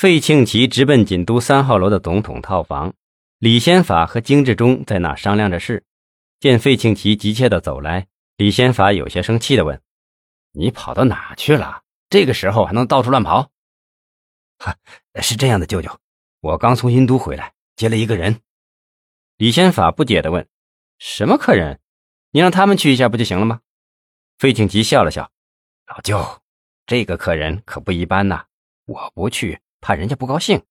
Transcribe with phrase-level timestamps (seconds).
[0.00, 2.94] 费庆奇直奔锦都三号楼的总统套房，
[3.36, 5.84] 李先法和金志忠在那商量着事。
[6.38, 8.06] 见费庆奇急切的走来，
[8.38, 9.78] 李先法有些生气的问
[10.56, 11.82] ：“你跑到哪去了？
[12.08, 13.50] 这个时候还能到处乱跑
[14.56, 14.74] ？”“哈，
[15.20, 15.94] 是这样的，舅舅，
[16.40, 18.40] 我刚从殷都回来，接了一个人。”
[19.36, 20.48] 李先法不解的问
[20.98, 21.78] ：“什么客人？
[22.30, 23.60] 你让他们去一下不就行了吗？”
[24.40, 25.30] 费庆奇笑了笑
[25.88, 26.40] ：“老舅，
[26.86, 28.46] 这个客人可不一般呐，
[28.86, 30.62] 我不去。”怕人家不高兴。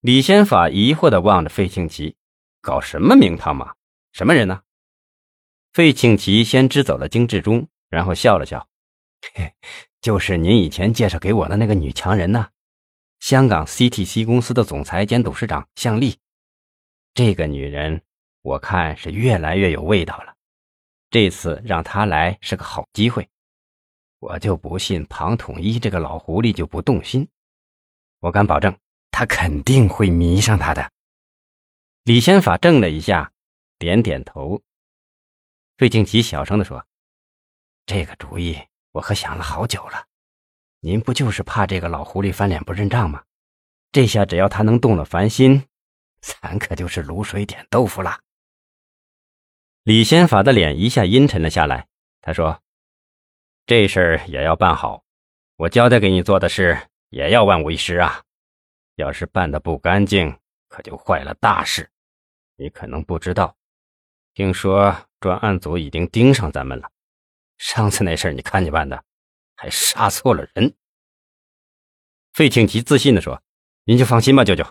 [0.00, 2.16] 李先法疑惑的望着费庆奇，
[2.60, 3.74] 搞什么名堂嘛？
[4.12, 4.62] 什么人呢？
[5.72, 8.68] 费庆奇先支走了金志忠，然后笑了笑
[9.34, 9.52] ：“嘿，
[10.00, 12.48] 就是您以前介绍给我的那个女强人呢，
[13.20, 16.16] 香港 CTC 公司的总裁兼董事长向丽。
[17.12, 18.02] 这个女人，
[18.42, 20.34] 我看是越来越有味道了。
[21.10, 23.28] 这次让她来是个好机会，
[24.18, 27.28] 我就不信庞统一这个老狐狸就不动心。”
[28.26, 28.76] 我敢保证，
[29.12, 30.90] 他肯定会迷上他的。
[32.02, 33.32] 李先法怔了一下，
[33.78, 34.60] 点点头。
[35.76, 36.84] 费庆奇小声的说
[37.86, 38.58] ：“这个主意
[38.90, 40.06] 我可想了好久了。
[40.80, 43.22] 您不就是怕这个老狐狸翻脸不认账吗？
[43.92, 45.64] 这下只要他能动了凡心，
[46.20, 48.18] 咱可就是卤水点豆腐了。”
[49.84, 51.86] 李先法的脸一下阴沉了下来。
[52.20, 52.60] 他说
[53.66, 55.04] ：“这事儿也要办好，
[55.58, 56.76] 我交代给你做的事。”
[57.10, 58.22] 也要万无一失啊！
[58.96, 61.90] 要是办的不干净，可就坏了大事。
[62.56, 63.54] 你可能不知道，
[64.34, 66.90] 听说专案组已经盯上咱们了。
[67.58, 69.04] 上次那事儿你看你办的，
[69.56, 70.74] 还杀错了人。
[72.32, 73.42] 费庆奇自信地说
[73.84, 74.64] ：“您就放心吧，舅舅，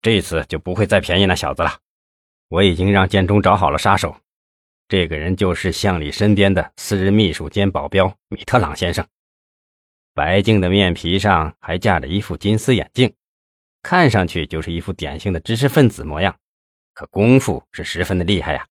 [0.00, 1.80] 这次就不会再便宜那小子了。
[2.48, 4.16] 我已经让建中找好了杀手，
[4.88, 9.06] 这个人就是向里身边的私人秘书兼保镖米特朗先生。”
[10.16, 13.14] 白净的面皮上还架着一副金丝眼镜，
[13.82, 16.34] 看上去就是一副典型的知识分子模样，
[16.94, 18.66] 可功夫是十分的厉害呀，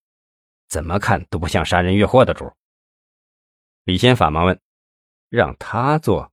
[0.68, 2.52] 怎么看都不像杀人越货的主。
[3.84, 4.60] 李先法忙问
[5.30, 6.32] ：“让他做，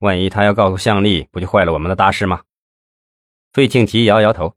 [0.00, 2.42] 万一他要告诉向丽，不就坏了我们的大事吗？”
[3.54, 4.56] 费庆奇摇摇头：“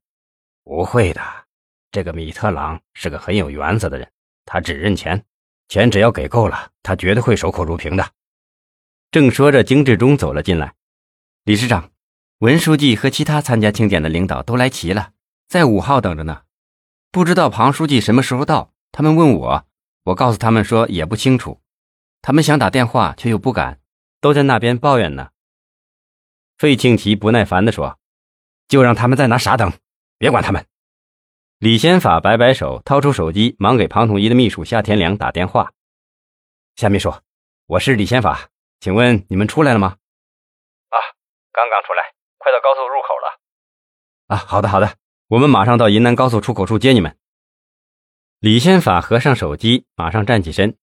[0.66, 1.22] 不会的，
[1.92, 4.12] 这个米特朗是个很有原则的人，
[4.44, 5.24] 他只认钱，
[5.68, 8.04] 钱只要给够了，他绝对会守口如瓶的。”
[9.14, 10.74] 正说着，金志忠走了进来。
[11.44, 11.92] 李市长，
[12.40, 15.12] 文书记和其他参加庆典的领导都来齐了，
[15.48, 16.42] 在五号等着呢。
[17.12, 18.74] 不知道庞书记什么时候到？
[18.92, 19.68] 他们问我，
[20.06, 21.62] 我告诉他们说也不清楚。
[22.24, 23.80] 他们想打电话，却又不敢，
[24.20, 25.30] 都在那边抱怨呢。
[26.58, 28.00] 费庆奇不耐烦地说
[28.68, 29.72] ：“就让他们在那傻等，
[30.18, 30.66] 别管他们。”
[31.60, 35.72] 李先法摆摆手，掏出手机，忙给庞统一的秘书夏天良打电话
[36.78, 37.14] ：“夏秘书，
[37.68, 38.50] 我是李先法。”
[38.84, 39.96] 请问你们出来了吗？
[40.90, 40.98] 啊，
[41.54, 42.04] 刚刚出来，
[42.38, 43.40] 快到高速入口了。
[44.28, 44.98] 啊，好的好的，
[45.30, 47.18] 我们马上到云南高速出口处接你们。
[48.40, 50.76] 李先法合上手机，马上站起身。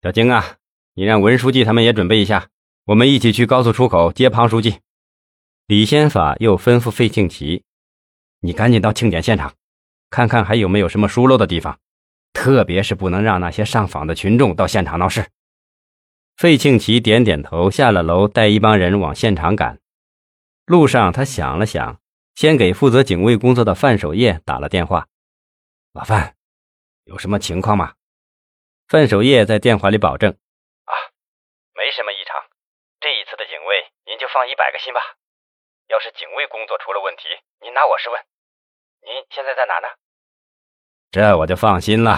[0.00, 0.54] 小晶啊，
[0.94, 2.48] 你让文书记他们也准备一下，
[2.84, 4.78] 我们一起去高速出口接庞书记。
[5.66, 7.64] 李先法又吩咐费庆奇
[8.38, 9.52] ：“你赶紧到庆典现场，
[10.10, 11.80] 看看还有没有什么疏漏的地方，
[12.32, 15.26] 特别是不能让那些上访的群众到现场闹事。”
[16.38, 19.80] 费庆奇点点头，下了楼，带一帮人往现场赶。
[20.66, 22.00] 路上，他想了想，
[22.36, 25.08] 先给负责警卫工作的范守业打了电话
[25.92, 26.36] ：“老范，
[27.02, 27.94] 有什么情况吗？”
[28.86, 30.30] 范守业在电话里保证
[30.86, 30.94] ：“啊，
[31.74, 32.36] 没什么异常。
[33.00, 35.00] 这一次的警卫，您就放一百个心吧。
[35.88, 37.24] 要是警卫工作出了问题，
[37.62, 38.22] 您拿我试问。
[39.02, 39.88] 您现在在哪呢？”
[41.10, 42.16] 这我就放心了。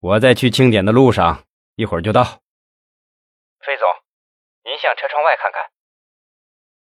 [0.00, 1.44] 我在去庆典的路上，
[1.76, 2.42] 一会儿就到。
[3.64, 3.88] 费总，
[4.64, 5.70] 您向车窗外看看。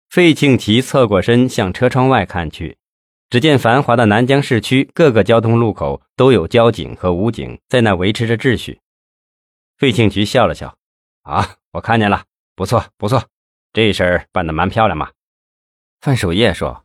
[0.09, 2.77] 费庆奇侧过身向车窗外看去，
[3.29, 8.81] 只见繁华的南江市区各个交通路口都有交警和武警在那维持着秩序。
[9.77, 10.77] 费庆奇笑了笑
[11.23, 13.23] ：“啊，我看见了，不错不错，
[13.71, 15.13] 这事儿办得蛮漂亮嘛。”
[16.03, 16.83] 范守业说：“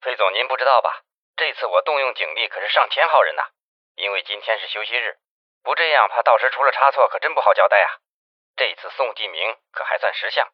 [0.00, 1.02] 费总，您不知道吧？
[1.34, 3.42] 这次我动用警力可是上千号人呐，
[3.96, 5.18] 因为今天是休息日，
[5.64, 7.98] 不这样怕到时出了差错，可真不好交代啊。”
[8.58, 10.48] 这次宋继明可还算识相，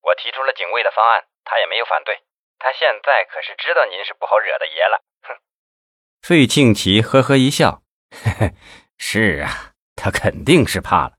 [0.00, 2.22] 我提出了警卫的方案，他也没有反对。
[2.60, 5.02] 他现在可是知道您是不好惹的爷了。
[5.22, 5.36] 哼！
[6.22, 7.82] 费庆奇呵呵一笑
[8.14, 8.54] ：“嘿嘿，
[8.96, 11.18] 是啊，他肯定是怕了。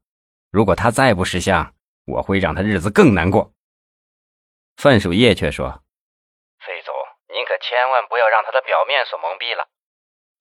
[0.50, 1.76] 如果他再不识相，
[2.08, 3.52] 我会让他日子更难过。”
[4.80, 5.84] 范守业却说
[6.64, 6.96] ：“费总，
[7.28, 9.68] 您可千万不要让他的表面所蒙蔽了。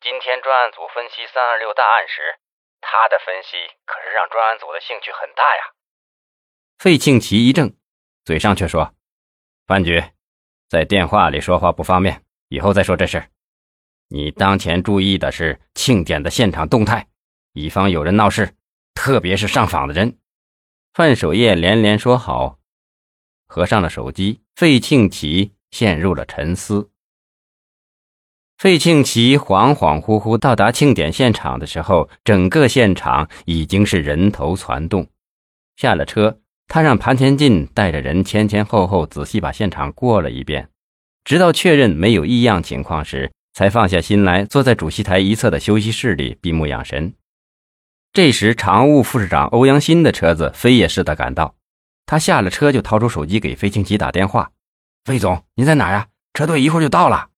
[0.01, 2.39] 今天专案组分析三二六大案时，
[2.81, 5.73] 他的分析可是让专案组的兴趣很大呀。”
[6.79, 7.75] 费庆奇一怔，
[8.25, 8.95] 嘴上却说
[9.67, 10.01] ：“范局，
[10.69, 13.31] 在电话里说话不方便，以后再说这事。
[14.07, 17.09] 你当前注意的是庆典的现场动态，
[17.53, 18.55] 以防有人闹事，
[18.95, 20.19] 特别是上访的人。
[20.95, 22.61] 范守业连连说好，
[23.49, 24.41] 合上了手机。
[24.55, 26.91] 费庆奇陷入了沉思。
[28.57, 35.09] 费庆奇恍恍惚惚到达庆典现场的时候，整个现场已经是人头攒动。
[35.77, 40.69] 下了车，他让盘前进带着人前前后后仔细把现场过了一遍，
[41.25, 47.15] 直到确认没有异样情况时，才放下心来，坐在主席台一侧的休息室里闭目养神。
[48.13, 51.57] 这时，常务副市长欧阳新的车子飞也似的赶到，
[52.05, 54.53] 他下了车就掏出手机给费庆奇打电话
[55.05, 56.09] ：“费总，您在哪呀？
[56.35, 57.31] 车队一会儿就到了。”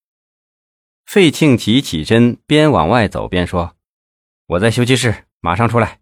[1.06, 3.76] 费庆奇起身，边往外走边说
[4.46, 5.98] ：“我在休息室，马上出来。”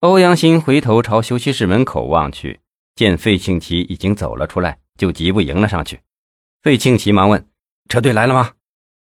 [0.00, 2.60] 欧阳新回头朝休息室门口望去，
[2.94, 5.98] 见费庆奇已经走了出来，就急步迎了上去。
[6.62, 7.48] 费庆奇忙问
[7.90, 8.52] ：“车队来了吗？”